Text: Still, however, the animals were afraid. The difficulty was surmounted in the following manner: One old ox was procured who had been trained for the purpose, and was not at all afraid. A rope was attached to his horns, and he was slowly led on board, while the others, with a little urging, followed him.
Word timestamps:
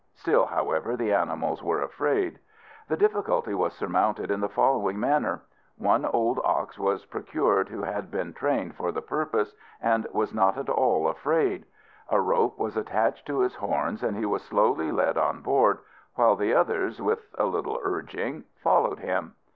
Still, 0.15 0.47
however, 0.47 0.97
the 0.97 1.13
animals 1.13 1.61
were 1.61 1.83
afraid. 1.83 2.39
The 2.87 2.97
difficulty 2.97 3.53
was 3.53 3.73
surmounted 3.73 4.31
in 4.31 4.39
the 4.39 4.49
following 4.49 4.99
manner: 4.99 5.43
One 5.77 6.05
old 6.07 6.39
ox 6.43 6.79
was 6.79 7.05
procured 7.05 7.69
who 7.69 7.83
had 7.83 8.09
been 8.09 8.33
trained 8.33 8.73
for 8.75 8.91
the 8.91 9.03
purpose, 9.03 9.53
and 9.79 10.07
was 10.11 10.33
not 10.33 10.57
at 10.57 10.69
all 10.69 11.07
afraid. 11.07 11.67
A 12.09 12.19
rope 12.19 12.57
was 12.57 12.77
attached 12.77 13.27
to 13.27 13.41
his 13.41 13.53
horns, 13.53 14.01
and 14.01 14.17
he 14.17 14.25
was 14.25 14.41
slowly 14.41 14.91
led 14.91 15.19
on 15.19 15.43
board, 15.43 15.77
while 16.15 16.35
the 16.35 16.51
others, 16.51 16.99
with 16.99 17.19
a 17.37 17.45
little 17.45 17.79
urging, 17.83 18.45
followed 18.63 18.97
him. 18.97 19.35